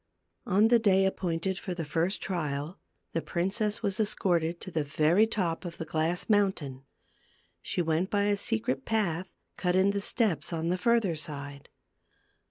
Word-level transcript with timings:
On 0.47 0.69
the 0.69 0.79
day 0.79 1.05
appointed 1.05 1.59
for 1.59 1.75
the 1.75 1.85
first 1.85 2.23
trial, 2.23 2.79
the 3.13 3.21
princess 3.21 3.83
was 3.83 3.99
escorted 3.99 4.59
to 4.61 4.71
the 4.71 4.83
very 4.83 5.27
top 5.27 5.63
of 5.63 5.77
the 5.77 5.85
glass 5.85 6.27
mountain; 6.27 6.85
she 7.61 7.83
went 7.83 8.09
by 8.09 8.23
a 8.23 8.35
secret 8.35 8.83
path 8.83 9.29
cut 9.57 9.75
in 9.75 9.91
the 9.91 10.01
steps, 10.01 10.51
on 10.51 10.69
the 10.69 10.77
further 10.79 11.15
side. 11.15 11.69